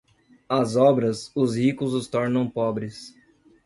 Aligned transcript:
As 0.49 0.75
obras, 0.75 1.31
os 1.35 1.55
ricos 1.55 1.93
os 1.93 2.07
tornam 2.07 2.49
pobres. 2.49 3.15